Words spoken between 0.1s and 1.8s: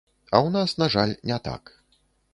А ў нас, на жаль, не так.